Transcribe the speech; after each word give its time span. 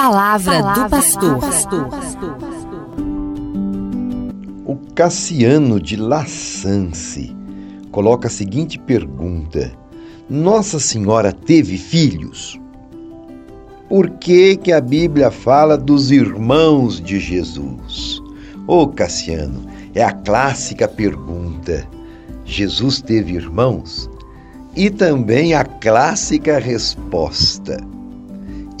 palavra, 0.00 0.62
palavra 0.62 0.84
do 0.84 0.90
pastor. 0.90 1.88
O 4.64 4.76
Cassiano 4.94 5.78
de 5.78 5.96
Lassance 5.96 7.36
coloca 7.90 8.28
a 8.28 8.30
seguinte 8.30 8.78
pergunta: 8.78 9.70
Nossa 10.28 10.80
Senhora 10.80 11.34
teve 11.34 11.76
filhos? 11.76 12.58
Por 13.90 14.08
que, 14.08 14.56
que 14.56 14.72
a 14.72 14.80
Bíblia 14.80 15.30
fala 15.30 15.76
dos 15.76 16.10
irmãos 16.10 16.98
de 16.98 17.20
Jesus? 17.20 18.22
Ô 18.66 18.82
oh, 18.82 18.88
Cassiano, 18.88 19.66
é 19.94 20.02
a 20.02 20.12
clássica 20.12 20.88
pergunta: 20.88 21.86
Jesus 22.46 23.02
teve 23.02 23.34
irmãos? 23.34 24.08
E 24.74 24.88
também 24.88 25.52
a 25.52 25.62
clássica 25.62 26.58
resposta: 26.58 27.89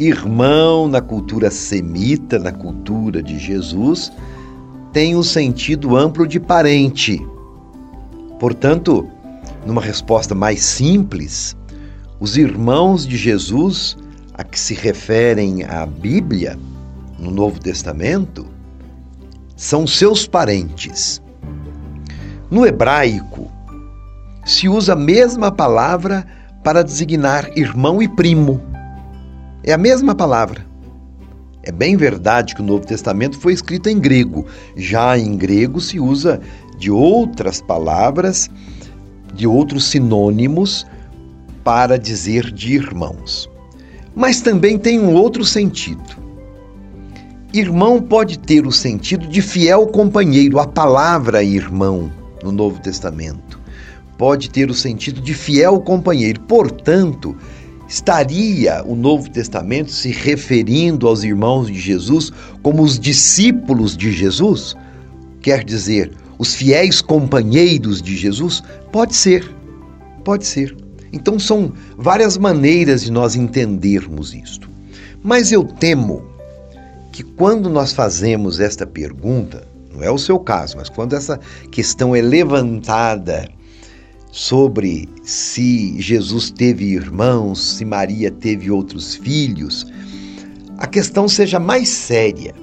irmão 0.00 0.88
na 0.88 1.00
cultura 1.00 1.50
semita, 1.50 2.38
na 2.38 2.52
cultura 2.52 3.22
de 3.22 3.38
Jesus, 3.38 4.10
tem 4.92 5.14
um 5.14 5.22
sentido 5.22 5.96
amplo 5.96 6.26
de 6.26 6.40
parente. 6.40 7.20
Portanto, 8.38 9.06
numa 9.66 9.80
resposta 9.80 10.34
mais 10.34 10.62
simples, 10.62 11.54
os 12.18 12.36
irmãos 12.36 13.06
de 13.06 13.16
Jesus 13.16 13.96
a 14.32 14.42
que 14.42 14.58
se 14.58 14.72
referem 14.72 15.64
a 15.64 15.84
Bíblia, 15.84 16.58
no 17.18 17.30
Novo 17.30 17.60
Testamento, 17.60 18.46
são 19.54 19.86
seus 19.86 20.26
parentes. 20.26 21.20
No 22.50 22.64
hebraico, 22.64 23.52
se 24.46 24.66
usa 24.66 24.94
a 24.94 24.96
mesma 24.96 25.52
palavra 25.52 26.26
para 26.64 26.82
designar 26.82 27.50
irmão 27.54 28.00
e 28.00 28.08
primo. 28.08 28.69
É 29.62 29.72
a 29.72 29.78
mesma 29.78 30.14
palavra. 30.14 30.66
É 31.62 31.70
bem 31.70 31.96
verdade 31.96 32.54
que 32.54 32.62
o 32.62 32.64
Novo 32.64 32.86
Testamento 32.86 33.38
foi 33.38 33.52
escrito 33.52 33.88
em 33.88 33.98
grego. 33.98 34.46
Já 34.74 35.18
em 35.18 35.36
grego 35.36 35.80
se 35.80 36.00
usa 36.00 36.40
de 36.78 36.90
outras 36.90 37.60
palavras, 37.60 38.48
de 39.34 39.46
outros 39.46 39.84
sinônimos 39.84 40.86
para 41.62 41.98
dizer 41.98 42.50
de 42.50 42.72
irmãos. 42.72 43.50
Mas 44.14 44.40
também 44.40 44.78
tem 44.78 44.98
um 44.98 45.12
outro 45.12 45.44
sentido. 45.44 46.18
Irmão 47.52 48.00
pode 48.00 48.38
ter 48.38 48.66
o 48.66 48.72
sentido 48.72 49.26
de 49.26 49.42
fiel 49.42 49.86
companheiro, 49.88 50.58
a 50.58 50.66
palavra 50.66 51.42
irmão 51.42 52.10
no 52.42 52.50
Novo 52.50 52.80
Testamento. 52.80 53.60
Pode 54.16 54.48
ter 54.48 54.70
o 54.70 54.74
sentido 54.74 55.20
de 55.20 55.34
fiel 55.34 55.80
companheiro. 55.80 56.40
Portanto, 56.42 57.36
Estaria 57.90 58.84
o 58.86 58.94
Novo 58.94 59.28
Testamento 59.28 59.90
se 59.90 60.12
referindo 60.12 61.08
aos 61.08 61.24
irmãos 61.24 61.66
de 61.66 61.74
Jesus 61.74 62.32
como 62.62 62.84
os 62.84 63.00
discípulos 63.00 63.96
de 63.96 64.12
Jesus? 64.12 64.76
Quer 65.42 65.64
dizer, 65.64 66.12
os 66.38 66.54
fiéis 66.54 67.02
companheiros 67.02 68.00
de 68.00 68.16
Jesus? 68.16 68.62
Pode 68.92 69.16
ser, 69.16 69.52
pode 70.22 70.46
ser. 70.46 70.76
Então 71.12 71.36
são 71.36 71.72
várias 71.98 72.38
maneiras 72.38 73.02
de 73.02 73.10
nós 73.10 73.34
entendermos 73.34 74.32
isto. 74.34 74.70
Mas 75.20 75.50
eu 75.50 75.64
temo 75.64 76.24
que 77.10 77.24
quando 77.24 77.68
nós 77.68 77.92
fazemos 77.92 78.60
esta 78.60 78.86
pergunta, 78.86 79.66
não 79.92 80.00
é 80.00 80.10
o 80.12 80.16
seu 80.16 80.38
caso, 80.38 80.76
mas 80.76 80.88
quando 80.88 81.16
essa 81.16 81.40
questão 81.72 82.14
é 82.14 82.20
levantada 82.20 83.48
sobre 84.32 85.08
se 85.22 86.00
Jesus 86.00 86.50
teve 86.50 86.84
irmãos, 86.84 87.76
se 87.76 87.84
Maria 87.84 88.30
teve 88.30 88.70
outros 88.70 89.14
filhos, 89.14 89.86
a 90.78 90.86
questão 90.86 91.28
seja 91.28 91.58
mais 91.58 91.88
séria. 91.88 92.54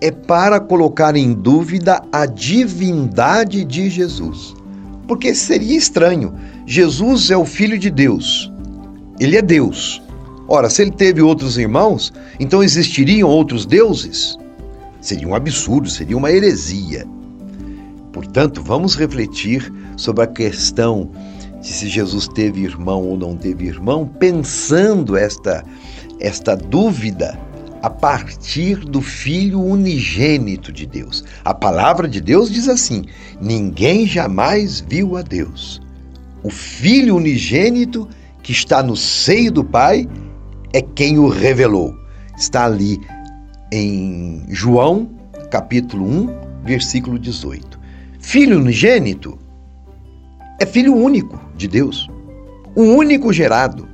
É 0.00 0.10
para 0.10 0.60
colocar 0.60 1.16
em 1.16 1.32
dúvida 1.32 2.02
a 2.12 2.26
divindade 2.26 3.64
de 3.64 3.88
Jesus. 3.88 4.54
Porque 5.08 5.34
seria 5.34 5.76
estranho. 5.76 6.34
Jesus 6.66 7.30
é 7.30 7.36
o 7.36 7.44
Filho 7.44 7.78
de 7.78 7.90
Deus. 7.90 8.52
Ele 9.18 9.36
é 9.36 9.42
Deus. 9.42 10.02
Ora, 10.48 10.68
se 10.68 10.82
ele 10.82 10.90
teve 10.90 11.22
outros 11.22 11.56
irmãos, 11.56 12.12
então 12.38 12.62
existiriam 12.62 13.28
outros 13.28 13.64
deuses? 13.64 14.36
Seria 15.00 15.26
um 15.26 15.34
absurdo, 15.34 15.88
seria 15.88 16.16
uma 16.16 16.30
heresia. 16.30 17.06
Portanto, 18.16 18.62
vamos 18.62 18.94
refletir 18.96 19.70
sobre 19.94 20.24
a 20.24 20.26
questão 20.26 21.10
de 21.60 21.66
se 21.66 21.86
Jesus 21.86 22.26
teve 22.26 22.62
irmão 22.62 23.02
ou 23.02 23.14
não 23.14 23.36
teve 23.36 23.66
irmão, 23.66 24.08
pensando 24.08 25.18
esta, 25.18 25.62
esta 26.18 26.56
dúvida 26.56 27.38
a 27.82 27.90
partir 27.90 28.76
do 28.76 29.02
Filho 29.02 29.60
unigênito 29.60 30.72
de 30.72 30.86
Deus. 30.86 31.24
A 31.44 31.52
palavra 31.52 32.08
de 32.08 32.22
Deus 32.22 32.50
diz 32.50 32.70
assim: 32.70 33.04
ninguém 33.38 34.06
jamais 34.06 34.80
viu 34.80 35.18
a 35.18 35.20
Deus. 35.20 35.82
O 36.42 36.48
Filho 36.48 37.16
unigênito 37.16 38.08
que 38.42 38.52
está 38.52 38.82
no 38.82 38.96
seio 38.96 39.52
do 39.52 39.62
Pai 39.62 40.08
é 40.72 40.80
quem 40.80 41.18
o 41.18 41.28
revelou. 41.28 41.94
Está 42.38 42.64
ali 42.64 42.98
em 43.70 44.42
João, 44.48 45.10
capítulo 45.50 46.06
1, 46.06 46.64
versículo 46.64 47.18
18. 47.18 47.75
Filho 48.26 48.58
unigênito 48.58 49.38
é 50.60 50.66
filho 50.66 50.96
único 50.96 51.40
de 51.56 51.68
Deus, 51.68 52.10
o 52.74 52.82
único 52.82 53.32
gerado, 53.32 53.88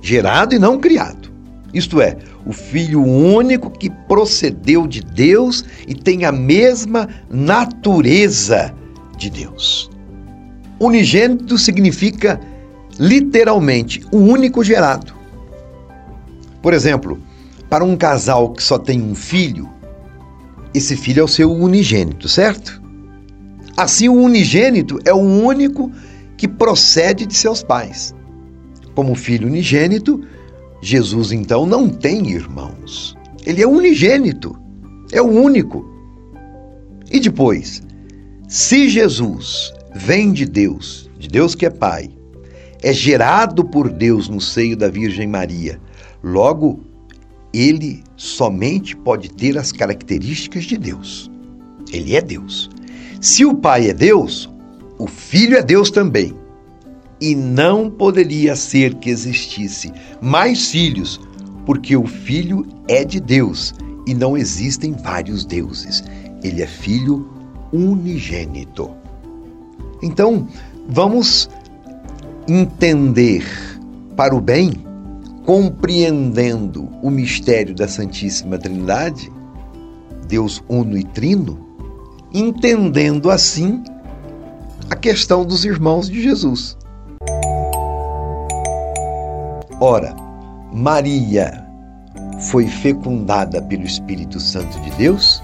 gerado 0.00 0.54
e 0.54 0.58
não 0.58 0.78
criado. 0.78 1.32
Isto 1.74 2.00
é, 2.00 2.16
o 2.46 2.52
filho 2.52 3.02
único 3.02 3.68
que 3.68 3.90
procedeu 3.90 4.86
de 4.86 5.00
Deus 5.00 5.64
e 5.88 5.96
tem 5.96 6.24
a 6.24 6.30
mesma 6.30 7.08
natureza 7.28 8.72
de 9.18 9.28
Deus. 9.28 9.90
Unigênito 10.78 11.58
significa 11.58 12.40
literalmente 13.00 14.00
o 14.12 14.18
único 14.18 14.62
gerado. 14.62 15.12
Por 16.62 16.72
exemplo, 16.72 17.20
para 17.68 17.82
um 17.82 17.96
casal 17.96 18.52
que 18.52 18.62
só 18.62 18.78
tem 18.78 19.02
um 19.02 19.16
filho, 19.16 19.68
esse 20.72 20.96
filho 20.96 21.22
é 21.22 21.24
o 21.24 21.28
seu 21.28 21.50
unigênito, 21.50 22.28
certo? 22.28 22.79
Assim, 23.80 24.10
o 24.10 24.14
unigênito 24.14 24.98
é 25.06 25.14
o 25.14 25.16
único 25.16 25.90
que 26.36 26.46
procede 26.46 27.24
de 27.24 27.34
seus 27.34 27.62
pais. 27.62 28.14
Como 28.94 29.14
filho 29.14 29.48
unigênito, 29.48 30.20
Jesus 30.82 31.32
então 31.32 31.64
não 31.64 31.88
tem 31.88 32.30
irmãos. 32.30 33.16
Ele 33.46 33.62
é 33.62 33.66
unigênito, 33.66 34.54
é 35.10 35.22
o 35.22 35.28
único. 35.28 35.82
E 37.10 37.18
depois, 37.18 37.82
se 38.46 38.86
Jesus 38.86 39.72
vem 39.94 40.30
de 40.30 40.44
Deus, 40.44 41.08
de 41.18 41.26
Deus 41.26 41.54
que 41.54 41.64
é 41.64 41.70
Pai, 41.70 42.10
é 42.82 42.92
gerado 42.92 43.64
por 43.64 43.88
Deus 43.88 44.28
no 44.28 44.42
seio 44.42 44.76
da 44.76 44.90
Virgem 44.90 45.26
Maria, 45.26 45.80
logo, 46.22 46.80
ele 47.50 48.04
somente 48.14 48.94
pode 48.94 49.30
ter 49.30 49.56
as 49.56 49.72
características 49.72 50.64
de 50.64 50.76
Deus. 50.76 51.30
Ele 51.90 52.14
é 52.14 52.20
Deus. 52.20 52.68
Se 53.20 53.44
o 53.44 53.54
Pai 53.54 53.90
é 53.90 53.92
Deus, 53.92 54.48
o 54.98 55.06
Filho 55.06 55.54
é 55.54 55.62
Deus 55.62 55.90
também. 55.90 56.34
E 57.20 57.34
não 57.34 57.90
poderia 57.90 58.56
ser 58.56 58.94
que 58.94 59.10
existisse 59.10 59.92
mais 60.22 60.70
filhos, 60.70 61.20
porque 61.66 61.94
o 61.94 62.06
Filho 62.06 62.66
é 62.88 63.04
de 63.04 63.20
Deus 63.20 63.74
e 64.06 64.14
não 64.14 64.38
existem 64.38 64.92
vários 64.92 65.44
deuses. 65.44 66.02
Ele 66.42 66.62
é 66.62 66.66
Filho 66.66 67.28
unigênito. 67.70 68.90
Então, 70.02 70.48
vamos 70.88 71.50
entender 72.48 73.44
para 74.16 74.34
o 74.34 74.40
bem, 74.40 74.72
compreendendo 75.44 76.88
o 77.02 77.10
mistério 77.10 77.74
da 77.74 77.86
Santíssima 77.86 78.56
Trindade, 78.56 79.30
Deus 80.26 80.64
uno 80.70 80.96
e 80.96 81.04
trino, 81.04 81.69
entendendo 82.32 83.30
assim 83.30 83.82
a 84.88 84.96
questão 84.96 85.44
dos 85.44 85.64
irmãos 85.64 86.08
de 86.08 86.22
Jesus. 86.22 86.76
Ora, 89.80 90.14
Maria 90.72 91.64
foi 92.50 92.66
fecundada 92.66 93.60
pelo 93.62 93.84
Espírito 93.84 94.38
Santo 94.38 94.78
de 94.80 94.90
Deus 94.92 95.42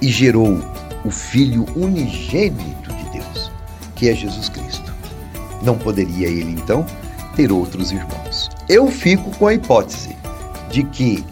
e 0.00 0.08
gerou 0.08 0.58
o 1.04 1.10
Filho 1.10 1.66
unigênito 1.76 2.92
de 2.92 3.10
Deus, 3.10 3.50
que 3.94 4.08
é 4.08 4.14
Jesus 4.14 4.48
Cristo. 4.48 4.92
Não 5.62 5.76
poderia 5.76 6.28
ele, 6.28 6.52
então, 6.52 6.84
ter 7.36 7.52
outros 7.52 7.92
irmãos. 7.92 8.50
Eu 8.68 8.88
fico 8.88 9.30
com 9.38 9.46
a 9.46 9.54
hipótese 9.54 10.16
de 10.70 10.84
que, 10.84 11.24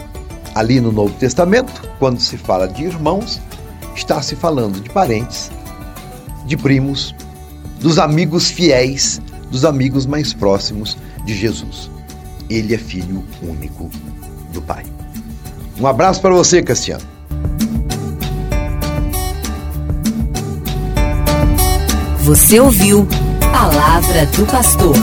ali 0.55 0.81
no 0.81 0.93
Novo 0.93 1.15
Testamento, 1.15 1.89
quando 1.99 2.21
se 2.21 2.37
fala 2.37 2.69
de 2.69 2.85
irmãos, 2.85 3.41
está 3.99 4.23
se 4.23 4.37
falando 4.37 4.81
de 4.81 4.89
parentes, 4.91 5.51
de 6.47 6.57
primos, 6.57 7.15
dos 7.81 7.99
amigos 7.99 8.51
fiéis, 8.51 9.21
dos 9.51 9.65
amigos 9.65 10.07
mais 10.07 10.33
próximos 10.33 10.97
de 11.25 11.37
Jesus. 11.37 11.91
Ele 12.49 12.75
é 12.75 12.79
filho 12.79 13.25
único 13.43 13.91
do 14.53 14.63
Pai. 14.63 14.85
Um 15.79 15.87
abraço 15.87 16.21
para 16.21 16.33
você, 16.33 16.63
Cassiano. 16.63 17.05
Você 22.21 22.61
ouviu 22.61 23.07
Palavra 23.53 24.27
do 24.27 24.47
Pastor. 24.47 24.95